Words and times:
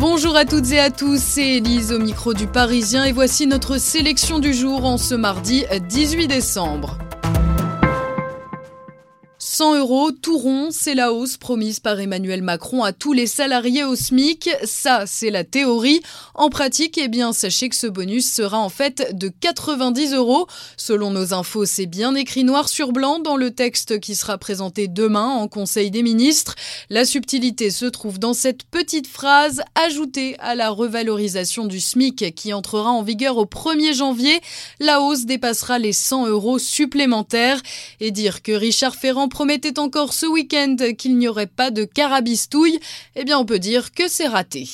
Bonjour 0.00 0.34
à 0.34 0.46
toutes 0.46 0.72
et 0.72 0.80
à 0.80 0.90
tous, 0.90 1.20
c'est 1.20 1.58
Elise 1.58 1.92
au 1.92 1.98
micro 1.98 2.32
du 2.32 2.46
Parisien 2.46 3.04
et 3.04 3.12
voici 3.12 3.46
notre 3.46 3.76
sélection 3.76 4.38
du 4.38 4.54
jour 4.54 4.86
en 4.86 4.96
ce 4.96 5.14
mardi 5.14 5.66
18 5.88 6.26
décembre. 6.26 6.96
100 9.60 9.76
euros, 9.76 10.10
tout 10.10 10.38
rond, 10.38 10.68
c'est 10.70 10.94
la 10.94 11.12
hausse 11.12 11.36
promise 11.36 11.80
par 11.80 12.00
Emmanuel 12.00 12.40
Macron 12.40 12.82
à 12.82 12.94
tous 12.94 13.12
les 13.12 13.26
salariés 13.26 13.84
au 13.84 13.94
SMIC. 13.94 14.48
Ça, 14.64 15.04
c'est 15.04 15.28
la 15.28 15.44
théorie. 15.44 16.00
En 16.34 16.48
pratique, 16.48 16.96
eh 16.96 17.08
bien, 17.08 17.34
sachez 17.34 17.68
que 17.68 17.76
ce 17.76 17.86
bonus 17.86 18.26
sera 18.26 18.58
en 18.58 18.70
fait 18.70 19.14
de 19.14 19.28
90 19.28 20.14
euros. 20.14 20.46
Selon 20.78 21.10
nos 21.10 21.34
infos, 21.34 21.66
c'est 21.66 21.84
bien 21.84 22.14
écrit 22.14 22.42
noir 22.42 22.70
sur 22.70 22.92
blanc 22.92 23.18
dans 23.18 23.36
le 23.36 23.50
texte 23.50 24.00
qui 24.00 24.14
sera 24.14 24.38
présenté 24.38 24.88
demain 24.88 25.26
en 25.26 25.46
Conseil 25.46 25.90
des 25.90 26.02
ministres. 26.02 26.54
La 26.88 27.04
subtilité 27.04 27.70
se 27.70 27.84
trouve 27.84 28.18
dans 28.18 28.32
cette 28.32 28.62
petite 28.62 29.08
phrase 29.08 29.60
ajoutée 29.74 30.36
à 30.38 30.54
la 30.54 30.70
revalorisation 30.70 31.66
du 31.66 31.80
SMIC 31.80 32.34
qui 32.34 32.54
entrera 32.54 32.92
en 32.92 33.02
vigueur 33.02 33.36
au 33.36 33.44
1er 33.44 33.92
janvier. 33.92 34.40
La 34.78 35.02
hausse 35.02 35.26
dépassera 35.26 35.78
les 35.78 35.92
100 35.92 36.28
euros 36.28 36.58
supplémentaires. 36.58 37.60
Et 38.00 38.10
dire 38.10 38.40
que 38.40 38.52
Richard 38.52 38.94
Ferrand 38.94 39.28
promet 39.28 39.49
promettait 39.50 39.80
encore 39.80 40.12
ce 40.12 40.26
week-end 40.26 40.76
qu'il 40.96 41.18
n'y 41.18 41.26
aurait 41.26 41.48
pas 41.48 41.72
de 41.72 41.84
carabistouille, 41.84 42.78
eh 43.16 43.24
bien 43.24 43.36
on 43.36 43.44
peut 43.44 43.58
dire 43.58 43.90
que 43.90 44.06
c'est 44.06 44.28
raté. 44.28 44.68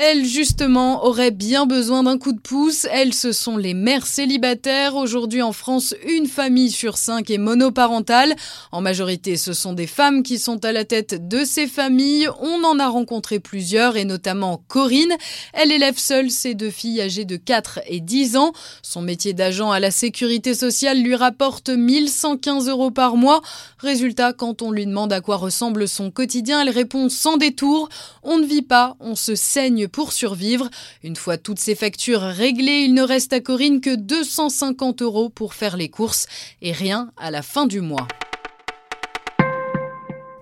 Elles, 0.00 0.24
justement, 0.24 1.04
auraient 1.04 1.32
bien 1.32 1.66
besoin 1.66 2.04
d'un 2.04 2.18
coup 2.18 2.32
de 2.32 2.38
pouce. 2.38 2.86
Elles, 2.92 3.12
ce 3.12 3.32
sont 3.32 3.56
les 3.56 3.74
mères 3.74 4.06
célibataires. 4.06 4.94
Aujourd'hui, 4.94 5.42
en 5.42 5.50
France, 5.50 5.92
une 6.06 6.28
famille 6.28 6.70
sur 6.70 6.96
cinq 6.96 7.30
est 7.30 7.38
monoparentale. 7.38 8.36
En 8.70 8.80
majorité, 8.80 9.36
ce 9.36 9.52
sont 9.52 9.72
des 9.72 9.88
femmes 9.88 10.22
qui 10.22 10.38
sont 10.38 10.64
à 10.64 10.70
la 10.70 10.84
tête 10.84 11.26
de 11.26 11.42
ces 11.42 11.66
familles. 11.66 12.28
On 12.40 12.62
en 12.62 12.78
a 12.78 12.86
rencontré 12.86 13.40
plusieurs, 13.40 13.96
et 13.96 14.04
notamment 14.04 14.62
Corinne. 14.68 15.16
Elle 15.52 15.72
élève 15.72 15.98
seule 15.98 16.30
ses 16.30 16.54
deux 16.54 16.70
filles 16.70 17.00
âgées 17.00 17.24
de 17.24 17.34
4 17.34 17.80
et 17.88 17.98
10 17.98 18.36
ans. 18.36 18.52
Son 18.82 19.02
métier 19.02 19.32
d'agent 19.32 19.72
à 19.72 19.80
la 19.80 19.90
sécurité 19.90 20.54
sociale 20.54 21.02
lui 21.02 21.16
rapporte 21.16 21.70
1115 21.70 22.68
euros 22.68 22.92
par 22.92 23.16
mois. 23.16 23.42
Résultat, 23.78 24.32
quand 24.32 24.62
on 24.62 24.70
lui 24.70 24.86
demande 24.86 25.12
à 25.12 25.20
quoi 25.20 25.38
ressemble 25.38 25.88
son 25.88 26.12
quotidien, 26.12 26.60
elle 26.60 26.70
répond 26.70 27.08
sans 27.08 27.36
détour. 27.36 27.88
On 28.22 28.38
ne 28.38 28.46
vit 28.46 28.62
pas, 28.62 28.94
on 29.00 29.16
se 29.16 29.34
saigne 29.34 29.87
pour 29.88 30.12
survivre. 30.12 30.68
Une 31.02 31.16
fois 31.16 31.38
toutes 31.38 31.58
ces 31.58 31.74
factures 31.74 32.20
réglées, 32.20 32.84
il 32.84 32.94
ne 32.94 33.02
reste 33.02 33.32
à 33.32 33.40
Corinne 33.40 33.80
que 33.80 33.96
250 33.96 35.02
euros 35.02 35.28
pour 35.28 35.54
faire 35.54 35.76
les 35.76 35.88
courses 35.88 36.26
et 36.62 36.72
rien 36.72 37.10
à 37.16 37.30
la 37.30 37.42
fin 37.42 37.66
du 37.66 37.80
mois. 37.80 38.06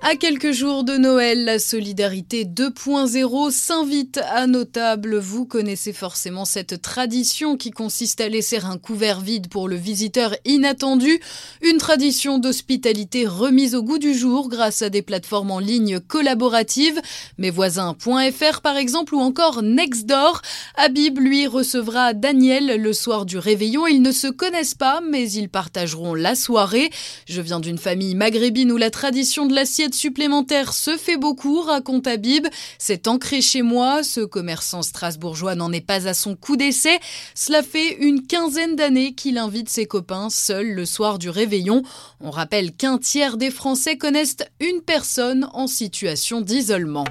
À 0.08 0.14
quelques 0.14 0.52
jours 0.52 0.84
de 0.84 0.96
Noël, 0.96 1.44
la 1.44 1.58
solidarité 1.58 2.44
2.0 2.44 3.50
s'invite 3.50 4.20
à 4.30 4.46
nos 4.46 4.62
tables. 4.64 5.16
Vous 5.16 5.46
connaissez 5.46 5.92
forcément 5.92 6.44
cette 6.44 6.80
tradition 6.80 7.56
qui 7.56 7.72
consiste 7.72 8.20
à 8.20 8.28
laisser 8.28 8.58
un 8.64 8.78
couvert 8.78 9.20
vide 9.20 9.48
pour 9.48 9.66
le 9.66 9.74
visiteur 9.74 10.36
inattendu. 10.44 11.18
Une 11.60 11.78
tradition 11.78 12.38
d'hospitalité 12.38 13.26
remise 13.26 13.74
au 13.74 13.82
goût 13.82 13.98
du 13.98 14.14
jour 14.14 14.48
grâce 14.48 14.80
à 14.80 14.90
des 14.90 15.02
plateformes 15.02 15.50
en 15.50 15.58
ligne 15.58 15.98
collaboratives. 15.98 17.00
Mesvoisins.fr 17.38 18.60
par 18.60 18.76
exemple 18.76 19.16
ou 19.16 19.18
encore 19.18 19.64
Nextdoor. 19.64 20.40
Habib 20.76 21.18
lui 21.18 21.48
recevra 21.48 22.14
Daniel 22.14 22.80
le 22.80 22.92
soir 22.92 23.26
du 23.26 23.38
réveillon. 23.38 23.88
Ils 23.88 24.02
ne 24.02 24.12
se 24.12 24.28
connaissent 24.28 24.76
pas 24.76 25.00
mais 25.10 25.28
ils 25.32 25.48
partageront 25.48 26.14
la 26.14 26.36
soirée. 26.36 26.90
Je 27.28 27.40
viens 27.40 27.58
d'une 27.58 27.78
famille 27.78 28.14
maghrébine 28.14 28.70
où 28.70 28.76
la 28.76 28.90
tradition 28.90 29.46
de 29.46 29.54
l'assiette 29.56 29.95
supplémentaire 29.96 30.72
se 30.72 30.96
fait 30.96 31.16
beaucoup, 31.16 31.60
raconte 31.60 32.06
Habib. 32.06 32.46
C'est 32.78 33.08
ancré 33.08 33.40
chez 33.40 33.62
moi, 33.62 34.02
ce 34.02 34.20
commerçant 34.20 34.82
strasbourgeois 34.82 35.54
n'en 35.54 35.72
est 35.72 35.80
pas 35.80 36.06
à 36.06 36.14
son 36.14 36.36
coup 36.36 36.56
d'essai. 36.56 36.98
Cela 37.34 37.62
fait 37.62 37.96
une 37.96 38.26
quinzaine 38.26 38.76
d'années 38.76 39.14
qu'il 39.14 39.38
invite 39.38 39.68
ses 39.68 39.86
copains 39.86 40.30
seul 40.30 40.68
le 40.68 40.86
soir 40.86 41.18
du 41.18 41.30
réveillon. 41.30 41.82
On 42.20 42.30
rappelle 42.30 42.72
qu'un 42.72 42.98
tiers 42.98 43.36
des 43.36 43.50
Français 43.50 43.96
connaissent 43.96 44.36
une 44.60 44.82
personne 44.82 45.48
en 45.52 45.66
situation 45.66 46.40
d'isolement. 46.40 47.06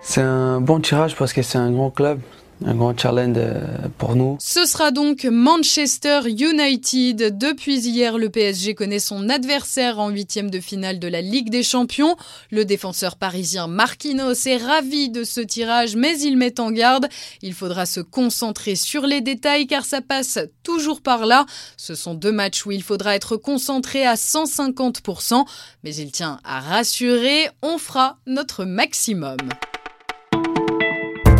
C'est 0.00 0.22
un 0.22 0.60
bon 0.60 0.80
tirage 0.80 1.16
parce 1.16 1.32
que 1.32 1.42
c'est 1.42 1.58
un 1.58 1.72
grand 1.72 1.90
club 1.90 2.20
un 2.64 2.74
grand 2.74 2.98
challenge 2.98 3.36
euh, 3.36 3.88
pour 3.98 4.16
nous. 4.16 4.36
Ce 4.40 4.64
sera 4.64 4.90
donc 4.90 5.24
Manchester 5.24 6.20
United. 6.26 7.36
Depuis 7.36 7.78
hier, 7.80 8.18
le 8.18 8.30
PSG 8.30 8.74
connaît 8.74 8.98
son 8.98 9.28
adversaire 9.28 9.98
en 9.98 10.08
huitième 10.08 10.50
de 10.50 10.60
finale 10.60 10.98
de 10.98 11.08
la 11.08 11.20
Ligue 11.20 11.50
des 11.50 11.62
Champions. 11.62 12.16
Le 12.50 12.64
défenseur 12.64 13.16
parisien 13.16 13.66
Marquinhos 13.66 14.46
est 14.46 14.56
ravi 14.56 15.10
de 15.10 15.24
ce 15.24 15.40
tirage, 15.40 15.96
mais 15.96 16.18
il 16.20 16.36
met 16.36 16.58
en 16.58 16.70
garde. 16.70 17.08
Il 17.42 17.52
faudra 17.52 17.84
se 17.84 18.00
concentrer 18.00 18.74
sur 18.74 19.06
les 19.06 19.20
détails 19.20 19.66
car 19.66 19.84
ça 19.84 20.00
passe 20.00 20.38
toujours 20.62 21.02
par 21.02 21.26
là. 21.26 21.44
Ce 21.76 21.94
sont 21.94 22.14
deux 22.14 22.32
matchs 22.32 22.64
où 22.64 22.72
il 22.72 22.82
faudra 22.82 23.14
être 23.14 23.36
concentré 23.36 24.06
à 24.06 24.14
150%, 24.14 25.44
mais 25.84 25.94
il 25.94 26.10
tient 26.10 26.40
à 26.44 26.60
rassurer, 26.60 27.50
on 27.62 27.78
fera 27.78 28.18
notre 28.26 28.64
maximum. 28.64 29.36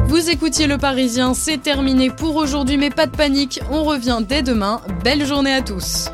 Vous 0.08 0.30
écoutiez 0.30 0.68
Le 0.68 0.78
Parisien, 0.78 1.34
c'est 1.34 1.58
terminé 1.58 2.10
pour 2.10 2.36
aujourd'hui, 2.36 2.76
mais 2.78 2.90
pas 2.90 3.06
de 3.06 3.16
panique, 3.16 3.60
on 3.70 3.82
revient 3.82 4.20
dès 4.26 4.42
demain. 4.42 4.80
Belle 5.02 5.26
journée 5.26 5.52
à 5.52 5.62
tous. 5.62 6.08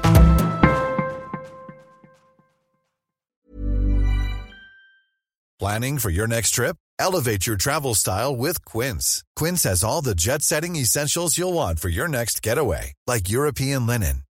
Planning 5.61 5.99
for 5.99 6.11
your 6.11 6.27
next 6.27 6.55
trip? 6.55 6.77
Elevate 6.99 7.47
your 7.47 7.57
travel 7.57 7.95
style 7.95 8.35
with 8.35 8.65
Quince. 8.65 9.23
Quince 9.37 9.65
has 9.65 9.85
all 9.85 10.03
the 10.03 10.15
jet 10.15 10.43
setting 10.43 10.75
essentials 10.75 11.37
you'll 11.37 11.53
want 11.53 11.79
for 11.79 11.89
your 11.89 12.09
next 12.09 12.43
getaway, 12.43 12.95
like 13.07 13.29
European 13.29 13.87
linen, 13.87 14.23